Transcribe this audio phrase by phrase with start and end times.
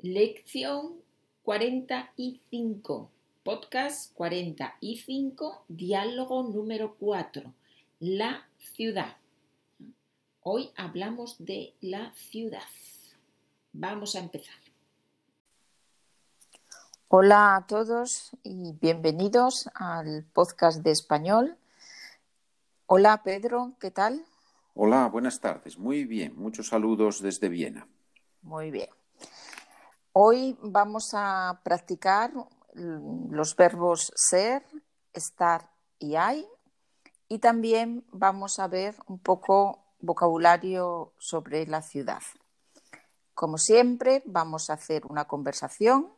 [0.00, 1.02] Lección
[1.42, 3.10] 45,
[3.42, 7.52] podcast 45, diálogo número 4,
[7.98, 9.16] la ciudad.
[10.44, 12.62] Hoy hablamos de la ciudad.
[13.72, 14.54] Vamos a empezar.
[17.08, 21.56] Hola a todos y bienvenidos al podcast de español.
[22.86, 24.24] Hola Pedro, ¿qué tal?
[24.74, 25.76] Hola, buenas tardes.
[25.76, 27.88] Muy bien, muchos saludos desde Viena.
[28.42, 28.97] Muy bien.
[30.20, 32.32] Hoy vamos a practicar
[32.74, 34.66] los verbos ser,
[35.12, 36.44] estar y hay
[37.28, 42.20] y también vamos a ver un poco vocabulario sobre la ciudad.
[43.32, 46.12] Como siempre, vamos a hacer una conversación.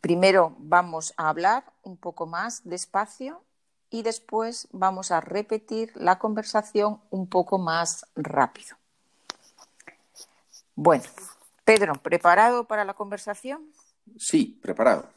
[0.00, 3.44] Primero vamos a hablar un poco más despacio
[3.90, 8.74] y después vamos a repetir la conversación un poco más rápido.
[10.74, 11.04] Bueno,
[11.66, 13.72] Pedro, ¿preparado para la conversación?
[14.16, 15.10] Sí, preparado.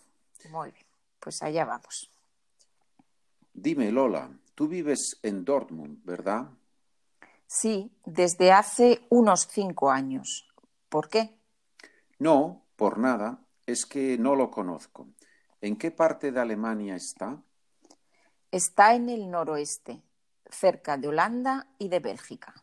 [0.50, 0.86] Muy bien,
[1.20, 2.10] pues allá vamos.
[3.54, 6.50] Dime, Lola, tú vives en Dortmund, ¿verdad?
[7.46, 10.52] Sí, desde hace unos cinco años.
[10.90, 11.38] ¿Por qué?
[12.18, 13.46] No, por nada.
[13.68, 15.08] Es que no lo conozco.
[15.62, 17.44] ¿En qué parte de Alemania está?
[18.50, 20.02] Está en el noroeste,
[20.50, 22.56] cerca de Holanda y de Bélgica.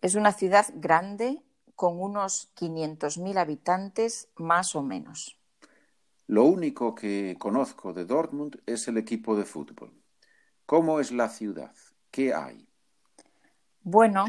[0.00, 1.42] Es una ciudad grande
[1.80, 5.38] con unos 500.000 habitantes más o menos.
[6.26, 9.90] Lo único que conozco de Dortmund es el equipo de fútbol.
[10.66, 11.74] ¿Cómo es la ciudad?
[12.10, 12.68] ¿Qué hay?
[13.82, 14.26] Bueno,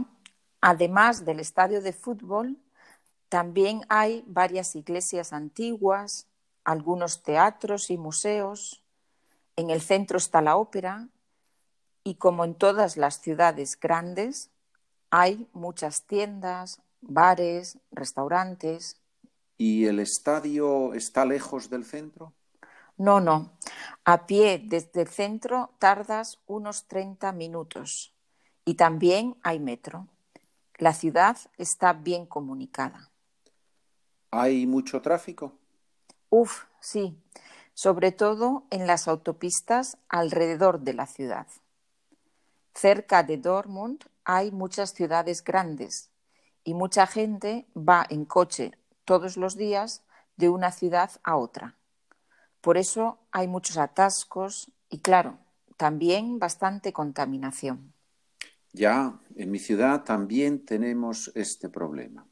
[0.61, 2.57] además del estadio de fútbol,
[3.27, 6.29] también hay varias iglesias antiguas,
[6.63, 8.81] algunos teatros y museos.
[9.57, 11.09] En el centro está la ópera
[12.05, 14.51] y como en todas las ciudades grandes,
[15.09, 19.01] hay muchas tiendas, bares, restaurantes.
[19.57, 22.33] ¿Y el estadio está lejos del centro?
[22.97, 23.51] No, no.
[24.05, 28.13] A pie desde el centro tardas unos 30 minutos.
[28.65, 30.07] Y también hay metro.
[30.77, 33.11] La ciudad está bien comunicada.
[34.31, 35.53] ¿Hay mucho tráfico?
[36.29, 37.17] Uf, sí.
[37.73, 41.47] Sobre todo en las autopistas alrededor de la ciudad.
[42.73, 46.11] Cerca de Dortmund hay muchas ciudades grandes
[46.63, 48.71] y mucha gente va en coche
[49.05, 50.03] todos los días
[50.37, 51.75] de una ciudad a otra.
[52.61, 55.39] Por eso hay muchos atascos y, claro,
[55.77, 57.93] también bastante contaminación.
[58.73, 62.25] Ya, en mi ciudad también tenemos este problema.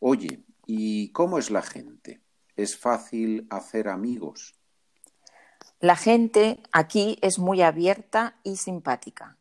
[0.00, 2.20] Oye, ¿y cómo es la gente?
[2.56, 4.54] ¿Es fácil hacer amigos?
[5.80, 9.36] La gente aquí es muy abierta y simpática.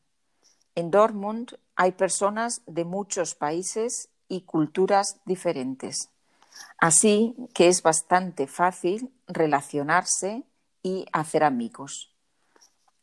[0.75, 6.09] En Dortmund hay personas de muchos países y culturas diferentes.
[6.77, 10.43] Así que es bastante fácil relacionarse
[10.83, 12.13] y hacer amigos.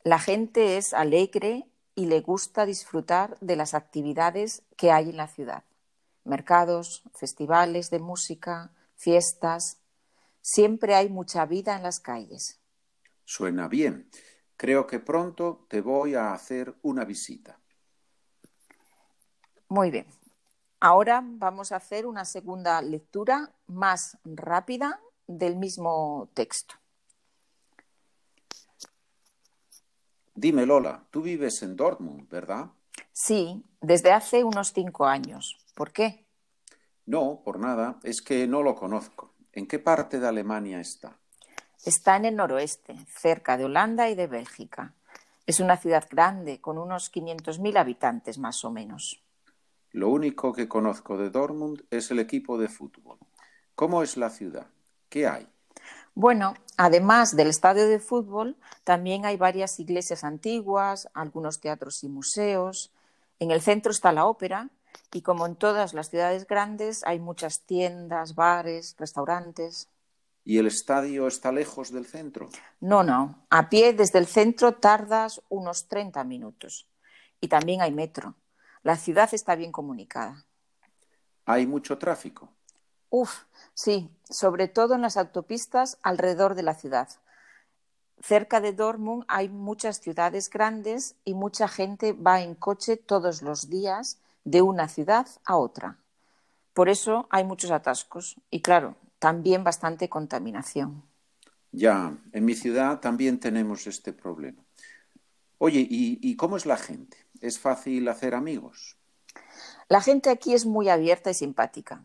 [0.03, 5.29] La gente es alegre y le gusta disfrutar de las actividades que hay en la
[5.29, 5.65] ciudad.
[6.25, 9.79] Mercados, festivales de música, fiestas.
[10.41, 12.61] Siempre hay mucha vida en las calles.
[13.25, 14.11] Suena bien.
[14.57, 17.59] Creo que pronto te voy a hacer una visita.
[19.69, 20.07] Muy bien.
[20.85, 26.75] Ahora vamos a hacer una segunda lectura más rápida del mismo texto.
[30.35, 32.67] Dime, Lola, tú vives en Dortmund, ¿verdad?
[33.15, 35.57] Sí, desde hace unos cinco años.
[35.75, 36.27] ¿Por qué?
[37.07, 37.99] No, por nada.
[38.03, 39.33] Es que no lo conozco.
[39.55, 41.17] ¿En qué parte de Alemania está?
[41.83, 44.93] Está en el noroeste, cerca de Holanda y de Bélgica.
[45.47, 49.25] Es una ciudad grande, con unos 500.000 habitantes más o menos.
[49.95, 53.17] Lo único que conozco de Dortmund es el equipo de fútbol.
[53.77, 54.67] ¿Cómo es la ciudad?
[55.09, 55.49] ¿Qué hay?
[56.17, 62.91] Bueno, además del estadio de fútbol, también hay varias iglesias antiguas, algunos teatros y museos.
[63.39, 64.69] En el centro está la ópera
[65.13, 69.89] y como en todas las ciudades grandes hay muchas tiendas, bares, restaurantes.
[70.43, 72.49] ¿Y el estadio está lejos del centro?
[72.81, 73.47] No, no.
[73.49, 76.89] A pie desde el centro tardas unos 30 minutos.
[77.41, 78.35] Y también hay metro.
[78.85, 80.45] La ciudad está bien comunicada.
[81.47, 82.51] ¿Hay mucho tráfico?
[83.09, 87.09] Uf, sí, sobre todo en las autopistas alrededor de la ciudad.
[88.21, 93.71] Cerca de Dortmund hay muchas ciudades grandes y mucha gente va en coche todos los
[93.71, 95.97] días de una ciudad a otra.
[96.75, 101.03] Por eso hay muchos atascos y, claro, también bastante contaminación.
[101.73, 104.63] Ya, en mi ciudad también tenemos este problema.
[105.67, 107.17] Oye, ¿y, y cómo es la gente?
[107.41, 108.99] ¿Es fácil hacer amigos?
[109.89, 112.05] La gente aquí es muy abierta y simpática.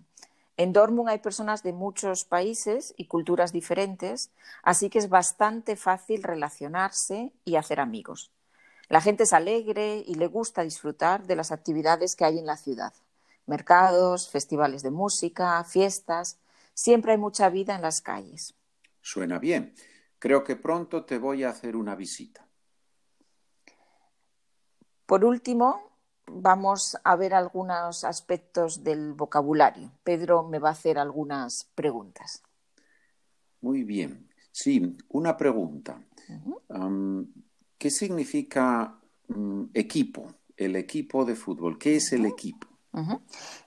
[0.56, 4.31] En Dortmund hay personas de muchos países y culturas diferentes,
[4.63, 8.31] así que es bastante fácil relacionarse y hacer amigos.
[8.88, 12.55] La gente es alegre y le gusta disfrutar de las actividades que hay en la
[12.55, 12.94] ciudad.
[13.45, 16.39] Mercados, festivales de música, fiestas.
[16.73, 18.53] Siempre hay mucha vida en las calles.
[19.01, 19.73] Suena bien.
[20.17, 22.49] Creo que pronto te voy a hacer una visita.
[25.09, 25.81] Por último,
[26.27, 29.91] vamos a ver algunos aspectos del vocabulario.
[30.03, 32.44] Pedro me va a hacer algunas preguntas.
[33.59, 34.29] Muy bien.
[34.51, 36.00] Sí, una pregunta.
[37.79, 40.31] ¿Qué significa mm, equipo?
[40.56, 41.79] El equipo de fútbol.
[41.79, 42.67] ¿Qué es el equipo?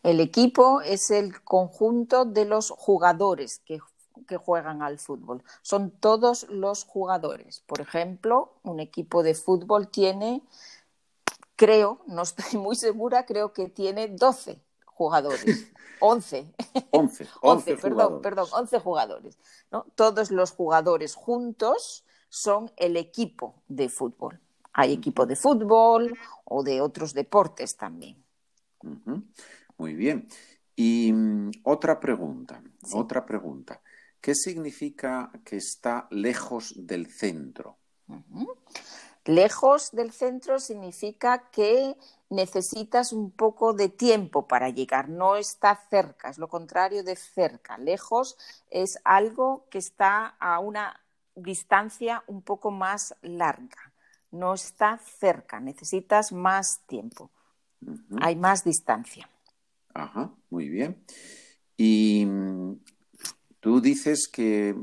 [0.05, 3.81] El equipo es el conjunto de los jugadores que,
[4.29, 5.43] que, juegan al fútbol.
[5.63, 7.65] Son todos los jugadores.
[7.67, 10.45] Por ejemplo, un equipo de fútbol tiene
[11.63, 15.71] creo, no estoy muy segura, creo que tiene 12 jugadores.
[16.01, 16.53] 11.
[16.91, 19.39] 11, 11, perdón, perdón, 11 jugadores.
[19.71, 19.87] ¿no?
[19.95, 24.41] Todos los jugadores juntos son el equipo de fútbol.
[24.73, 28.25] Hay equipo de fútbol o de otros deportes también.
[29.79, 30.27] Muy bien.
[30.75, 32.61] Y mm, otra pregunta,
[32.93, 33.81] otra pregunta.
[34.21, 37.79] ¿Qué significa que está lejos del centro?
[39.25, 41.97] Lejos del centro significa que
[42.29, 47.79] necesitas un poco de tiempo para llegar, no está cerca, es lo contrario de cerca.
[47.79, 48.37] Lejos
[48.71, 51.01] es algo que está a una
[51.37, 53.93] distancia un poco más larga,
[54.33, 57.31] no está cerca, necesitas más tiempo,
[58.21, 59.29] hay más distancia.
[59.95, 61.05] Ajá, muy bien.
[61.77, 62.81] Y mm,
[63.61, 64.75] tú dices que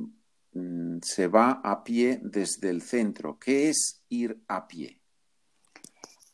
[0.53, 3.37] se va a pie desde el centro.
[3.39, 4.99] ¿Qué es ir a pie?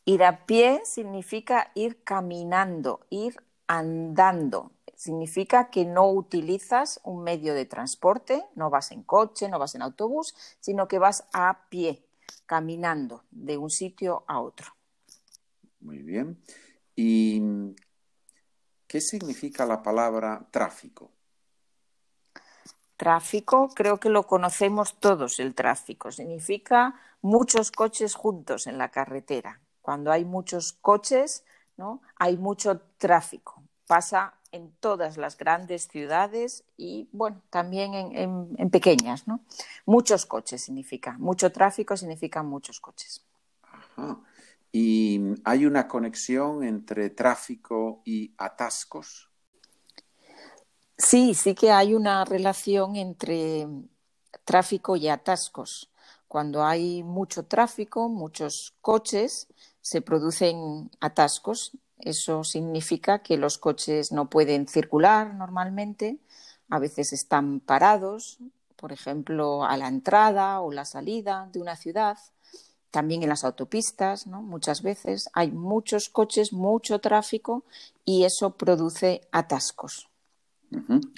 [0.04, 3.36] Ir a pie significa ir caminando, ir
[3.66, 4.72] andando.
[4.94, 9.82] Significa que no utilizas un medio de transporte, no vas en coche, no vas en
[9.82, 12.06] autobús, sino que vas a pie,
[12.46, 14.74] caminando de un sitio a otro.
[15.80, 16.40] Muy bien.
[16.94, 17.42] ¿Y
[18.86, 21.10] qué significa la palabra tráfico?
[22.96, 26.10] Tráfico, creo que lo conocemos todos el tráfico.
[26.10, 29.60] Significa muchos coches juntos en la carretera.
[29.82, 31.44] Cuando hay muchos coches,
[31.76, 32.00] ¿no?
[32.16, 33.62] hay mucho tráfico.
[33.86, 39.40] Pasa en todas las grandes ciudades y, bueno, también en, pequeñas, ¿no?
[39.84, 43.24] Muchos coches significa, mucho tráfico significa muchos coches.
[44.72, 49.30] ¿Y hay una conexión entre tráfico y atascos?
[50.98, 53.66] Sí, sí que hay una relación entre
[54.44, 55.90] tráfico y atascos.
[56.26, 59.48] Cuando hay mucho tráfico, muchos coches,
[59.80, 61.72] se producen atascos.
[61.98, 66.18] Eso significa que los coches no pueden circular normalmente,
[66.70, 68.38] a veces están parados,
[68.76, 72.18] por ejemplo, a la entrada o la salida de una ciudad.
[72.90, 74.42] También en las autopistas, ¿no?
[74.42, 77.64] muchas veces hay muchos coches, mucho tráfico
[78.04, 80.08] y eso produce atascos.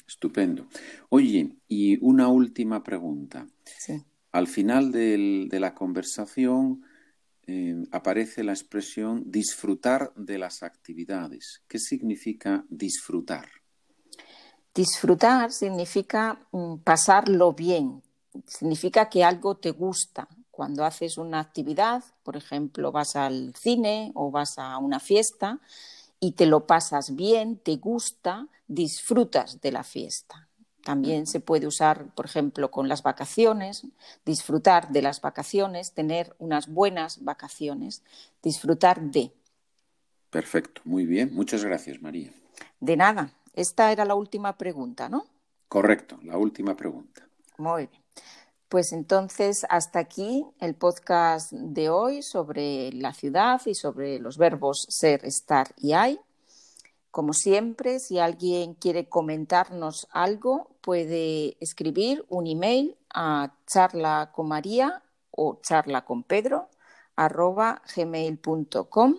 [0.06, 0.66] Estupendo.
[1.08, 3.46] Oye, y una última pregunta.
[4.32, 6.84] Al final de la conversación
[7.50, 11.62] eh, aparece la expresión disfrutar de las actividades.
[11.66, 13.48] ¿Qué significa disfrutar?
[14.74, 18.02] Disfrutar significa mm, pasarlo bien,
[18.46, 20.28] significa que algo te gusta.
[20.50, 25.58] Cuando haces una actividad, por ejemplo, vas al cine o vas a una fiesta,
[26.20, 30.48] y te lo pasas bien, te gusta, disfrutas de la fiesta.
[30.84, 33.86] También se puede usar, por ejemplo, con las vacaciones,
[34.24, 38.02] disfrutar de las vacaciones, tener unas buenas vacaciones,
[38.42, 39.32] disfrutar de.
[40.30, 41.34] Perfecto, muy bien.
[41.34, 42.32] Muchas gracias, María.
[42.80, 43.34] De nada.
[43.52, 45.26] Esta era la última pregunta, ¿no?
[45.68, 47.28] Correcto, la última pregunta.
[47.58, 48.02] Muy bien.
[48.68, 54.86] Pues entonces, hasta aquí el podcast de hoy sobre la ciudad y sobre los verbos
[54.90, 56.20] ser, estar y hay.
[57.10, 65.02] Como siempre, si alguien quiere comentarnos algo, puede escribir un email a charla con María
[65.30, 66.68] o charla con Pedro
[67.96, 69.14] gmail.com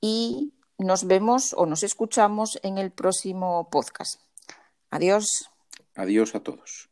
[0.00, 4.20] y nos vemos o nos escuchamos en el próximo podcast.
[4.90, 5.50] Adiós.
[5.94, 6.89] Adiós a todos.